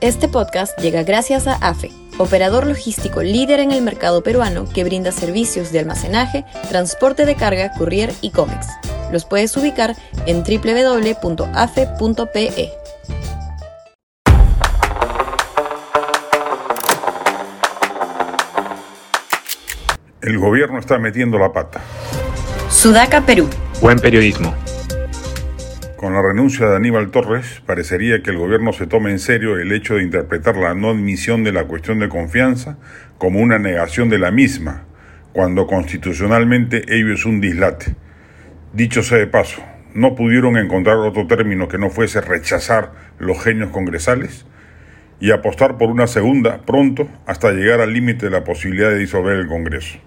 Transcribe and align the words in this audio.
Este 0.00 0.28
podcast 0.28 0.78
llega 0.78 1.02
gracias 1.02 1.46
a 1.46 1.56
AFE, 1.56 1.90
operador 2.16 2.66
logístico 2.66 3.22
líder 3.22 3.60
en 3.60 3.70
el 3.70 3.82
mercado 3.82 4.22
peruano 4.22 4.64
que 4.64 4.82
brinda 4.82 5.12
servicios 5.12 5.72
de 5.72 5.80
almacenaje, 5.80 6.46
transporte 6.70 7.26
de 7.26 7.34
carga, 7.34 7.70
courier 7.76 8.10
y 8.22 8.30
cómics. 8.30 8.66
Los 9.12 9.26
puedes 9.26 9.54
ubicar 9.58 9.94
en 10.24 10.42
www.afe.pe. 10.42 11.52
El 20.22 20.38
gobierno 20.38 20.78
está 20.78 20.96
metiendo 20.98 21.38
la 21.38 21.52
pata. 21.52 21.82
Sudaca, 22.70 23.20
Perú. 23.20 23.50
Buen 23.82 23.98
periodismo. 23.98 24.54
Con 26.00 26.14
la 26.14 26.22
renuncia 26.22 26.66
de 26.66 26.76
Aníbal 26.76 27.10
Torres, 27.10 27.62
parecería 27.66 28.22
que 28.22 28.30
el 28.30 28.38
gobierno 28.38 28.72
se 28.72 28.86
tome 28.86 29.10
en 29.10 29.18
serio 29.18 29.58
el 29.58 29.70
hecho 29.70 29.96
de 29.96 30.02
interpretar 30.02 30.56
la 30.56 30.72
no 30.72 30.88
admisión 30.88 31.44
de 31.44 31.52
la 31.52 31.64
cuestión 31.64 31.98
de 31.98 32.08
confianza 32.08 32.78
como 33.18 33.38
una 33.40 33.58
negación 33.58 34.08
de 34.08 34.18
la 34.18 34.30
misma, 34.30 34.84
cuando 35.34 35.66
constitucionalmente 35.66 36.84
ello 36.88 37.12
es 37.12 37.26
un 37.26 37.42
dislate. 37.42 37.96
Dicho 38.72 39.02
sea 39.02 39.18
de 39.18 39.26
paso, 39.26 39.62
¿no 39.92 40.14
pudieron 40.14 40.56
encontrar 40.56 40.96
otro 40.96 41.26
término 41.26 41.68
que 41.68 41.76
no 41.76 41.90
fuese 41.90 42.22
rechazar 42.22 42.92
los 43.18 43.44
genios 43.44 43.68
congresales? 43.68 44.46
y 45.22 45.32
apostar 45.32 45.76
por 45.76 45.90
una 45.90 46.06
segunda 46.06 46.62
pronto 46.64 47.06
hasta 47.26 47.52
llegar 47.52 47.82
al 47.82 47.92
límite 47.92 48.24
de 48.24 48.30
la 48.30 48.42
posibilidad 48.42 48.88
de 48.88 48.96
disolver 48.96 49.36
el 49.36 49.48
Congreso. 49.48 49.98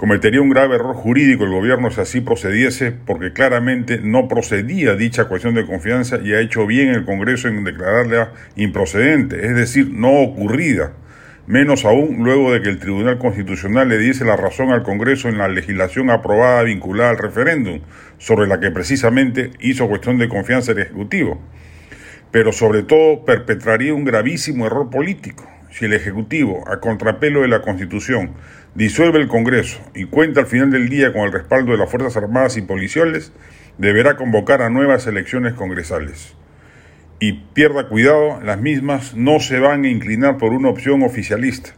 Cometería 0.00 0.40
un 0.40 0.48
grave 0.48 0.76
error 0.76 0.96
jurídico 0.96 1.44
el 1.44 1.50
gobierno 1.50 1.90
si 1.90 2.00
así 2.00 2.20
procediese, 2.22 2.90
porque 2.90 3.34
claramente 3.34 4.00
no 4.02 4.28
procedía 4.28 4.94
dicha 4.94 5.26
cuestión 5.26 5.54
de 5.54 5.66
confianza 5.66 6.20
y 6.24 6.32
ha 6.32 6.40
hecho 6.40 6.66
bien 6.66 6.88
el 6.88 7.04
Congreso 7.04 7.48
en 7.48 7.64
declararla 7.64 8.32
improcedente, 8.56 9.44
es 9.44 9.54
decir, 9.54 9.90
no 9.92 10.22
ocurrida, 10.22 10.94
menos 11.46 11.84
aún 11.84 12.24
luego 12.24 12.50
de 12.50 12.62
que 12.62 12.70
el 12.70 12.78
Tribunal 12.78 13.18
Constitucional 13.18 13.90
le 13.90 13.98
diese 13.98 14.24
la 14.24 14.36
razón 14.36 14.70
al 14.70 14.84
Congreso 14.84 15.28
en 15.28 15.36
la 15.36 15.48
legislación 15.48 16.08
aprobada 16.08 16.62
vinculada 16.62 17.10
al 17.10 17.18
referéndum, 17.18 17.80
sobre 18.16 18.46
la 18.46 18.58
que 18.58 18.70
precisamente 18.70 19.50
hizo 19.60 19.86
cuestión 19.86 20.16
de 20.16 20.30
confianza 20.30 20.72
el 20.72 20.78
Ejecutivo. 20.78 21.42
Pero 22.30 22.52
sobre 22.52 22.84
todo 22.84 23.26
perpetraría 23.26 23.92
un 23.92 24.06
gravísimo 24.06 24.64
error 24.64 24.88
político 24.88 25.46
si 25.70 25.84
el 25.84 25.92
Ejecutivo, 25.92 26.64
a 26.68 26.80
contrapelo 26.80 27.42
de 27.42 27.48
la 27.48 27.62
Constitución, 27.62 28.32
disuelve 28.74 29.18
el 29.18 29.28
Congreso 29.28 29.80
y 29.94 30.04
cuenta 30.04 30.40
al 30.40 30.46
final 30.46 30.70
del 30.70 30.88
día 30.88 31.12
con 31.12 31.22
el 31.22 31.32
respaldo 31.32 31.72
de 31.72 31.78
las 31.78 31.90
Fuerzas 31.90 32.16
Armadas 32.16 32.56
y 32.56 32.62
policiales, 32.62 33.32
deberá 33.78 34.16
convocar 34.16 34.62
a 34.62 34.70
nuevas 34.70 35.06
elecciones 35.06 35.54
congresales. 35.54 36.34
Y 37.18 37.32
pierda 37.54 37.88
cuidado, 37.88 38.40
las 38.42 38.60
mismas 38.60 39.14
no 39.14 39.40
se 39.40 39.58
van 39.58 39.84
a 39.84 39.88
inclinar 39.88 40.38
por 40.38 40.52
una 40.52 40.68
opción 40.68 41.02
oficialista. 41.02 41.74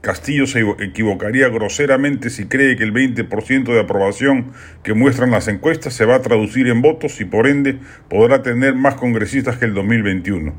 Castillo 0.00 0.46
se 0.46 0.60
equivocaría 0.80 1.48
groseramente 1.48 2.30
si 2.30 2.46
cree 2.46 2.76
que 2.76 2.84
el 2.84 2.94
20% 2.94 3.64
de 3.64 3.80
aprobación 3.80 4.52
que 4.82 4.94
muestran 4.94 5.32
las 5.32 5.48
encuestas 5.48 5.94
se 5.94 6.04
va 6.04 6.16
a 6.16 6.22
traducir 6.22 6.68
en 6.68 6.82
votos 6.82 7.20
y 7.20 7.24
por 7.24 7.48
ende 7.48 7.78
podrá 8.08 8.42
tener 8.42 8.74
más 8.74 8.94
congresistas 8.94 9.58
que 9.58 9.64
el 9.64 9.74
2021. 9.74 10.54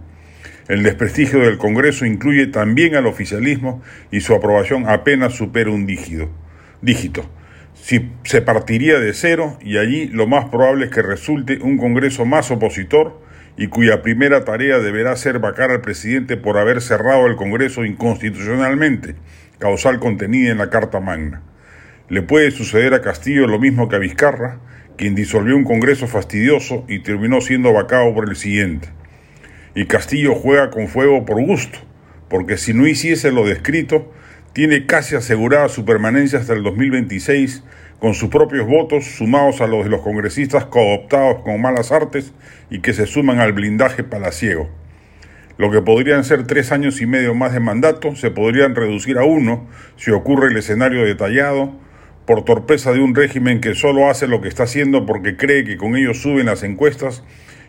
El 0.69 0.83
desprestigio 0.83 1.39
del 1.39 1.57
Congreso 1.57 2.05
incluye 2.05 2.45
también 2.45 2.93
al 2.95 3.07
oficialismo 3.07 3.81
y 4.11 4.21
su 4.21 4.35
aprobación 4.35 4.87
apenas 4.87 5.33
supera 5.33 5.71
un 5.71 5.87
dígito. 5.87 6.29
dígito. 6.83 7.27
Si 7.73 8.11
se 8.23 8.43
partiría 8.43 8.99
de 8.99 9.15
cero 9.15 9.57
y 9.61 9.77
allí 9.77 10.09
lo 10.09 10.27
más 10.27 10.45
probable 10.49 10.85
es 10.85 10.91
que 10.91 11.01
resulte 11.01 11.57
un 11.57 11.79
Congreso 11.79 12.23
más 12.23 12.51
opositor 12.51 13.19
y 13.57 13.65
cuya 13.65 14.03
primera 14.03 14.45
tarea 14.45 14.77
deberá 14.77 15.15
ser 15.15 15.39
vacar 15.39 15.71
al 15.71 15.81
presidente 15.81 16.37
por 16.37 16.59
haber 16.59 16.81
cerrado 16.81 17.25
el 17.25 17.35
Congreso 17.35 17.83
inconstitucionalmente, 17.83 19.15
causal 19.57 19.99
contenida 19.99 20.51
en 20.51 20.59
la 20.59 20.69
Carta 20.69 20.99
Magna. 20.99 21.41
Le 22.09 22.21
puede 22.21 22.51
suceder 22.51 22.93
a 22.93 23.01
Castillo 23.01 23.47
lo 23.47 23.57
mismo 23.57 23.89
que 23.89 23.95
a 23.95 23.99
Vizcarra, 23.99 24.59
quien 24.97 25.15
disolvió 25.15 25.55
un 25.55 25.63
Congreso 25.63 26.05
fastidioso 26.05 26.85
y 26.87 26.99
terminó 26.99 27.41
siendo 27.41 27.73
vacado 27.73 28.13
por 28.13 28.29
el 28.29 28.35
siguiente 28.35 28.98
y 29.75 29.85
Castillo 29.85 30.35
juega 30.35 30.69
con 30.69 30.87
fuego 30.87 31.25
por 31.25 31.41
gusto, 31.41 31.79
porque 32.27 32.57
si 32.57 32.73
no 32.73 32.87
hiciese 32.87 33.31
lo 33.31 33.45
descrito, 33.45 34.11
tiene 34.53 34.85
casi 34.85 35.15
asegurada 35.15 35.69
su 35.69 35.85
permanencia 35.85 36.39
hasta 36.39 36.53
el 36.53 36.63
2026 36.63 37.63
con 37.99 38.13
sus 38.13 38.29
propios 38.29 38.65
votos 38.65 39.05
sumados 39.05 39.61
a 39.61 39.67
los 39.67 39.83
de 39.83 39.89
los 39.89 40.01
congresistas 40.01 40.65
cooptados 40.65 41.43
con 41.43 41.61
malas 41.61 41.91
artes 41.91 42.33
y 42.69 42.79
que 42.79 42.93
se 42.93 43.05
suman 43.05 43.39
al 43.39 43.53
blindaje 43.53 44.03
palaciego. 44.03 44.69
Lo 45.57 45.69
que 45.71 45.81
podrían 45.81 46.23
ser 46.23 46.47
tres 46.47 46.71
años 46.71 47.01
y 47.01 47.05
medio 47.05 47.35
más 47.35 47.51
de 47.51 47.59
mandato 47.59 48.15
se 48.15 48.31
podrían 48.31 48.75
reducir 48.75 49.17
a 49.17 49.25
uno 49.25 49.67
si 49.97 50.11
ocurre 50.11 50.47
el 50.47 50.57
escenario 50.57 51.03
detallado 51.03 51.75
por 52.25 52.45
torpeza 52.45 52.93
de 52.93 53.01
un 53.01 53.13
régimen 53.13 53.59
que 53.59 53.75
solo 53.75 54.09
hace 54.09 54.27
lo 54.27 54.39
que 54.39 54.47
está 54.47 54.63
haciendo 54.63 55.05
porque 55.05 55.35
cree 55.35 55.65
que 55.65 55.75
con 55.75 55.97
ello 55.97 56.13
suben 56.13 56.45
las 56.45 56.63
encuestas 56.63 57.23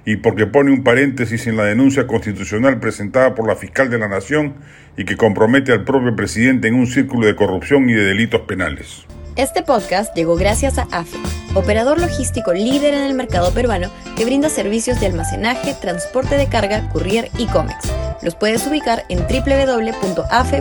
y 0.05 0.17
porque 0.17 0.47
pone 0.47 0.73
un 0.73 0.83
paréntesis 0.83 1.47
en 1.47 1.57
la 1.57 1.65
denuncia 1.65 2.07
constitucional 2.07 2.81
presentada 2.81 3.35
por 3.35 3.47
la 3.47 3.57
fiscal 3.57 3.91
de 3.91 3.99
la 3.99 4.09
Nación 4.09 4.55
y 4.97 5.05
que 5.05 5.17
compromete 5.17 5.73
al 5.73 5.85
propio 5.85 6.15
presidente 6.17 6.69
en 6.69 6.75
un 6.75 6.87
círculo 6.87 7.27
de 7.27 7.37
corrupción 7.37 7.89
y 7.89 7.95
de 7.95 8.05
delitos 8.05 8.43
penales. 8.43 9.07
Este 9.37 9.63
podcast 9.63 10.15
llegó 10.17 10.37
gracias 10.37 10.77
a 10.79 10.89
AFE, 10.91 11.17
operador 11.55 12.01
logístico 12.01 12.53
líder 12.53 12.95
en 12.95 13.05
el 13.05 13.15
mercado 13.15 13.55
peruano 13.55 13.91
que 14.17 14.25
brinda 14.25 14.49
servicios 14.49 15.01
de 15.01 15.07
almacenaje, 15.07 15.75
transporte 15.81 16.37
de 16.37 16.49
carga, 16.49 16.89
courier 16.91 17.31
y 17.39 17.47
cómics. 17.47 17.93
Los 18.23 18.35
puedes 18.35 18.67
ubicar 18.67 19.05
en 19.09 19.21
www.afe.pe. 19.21 20.57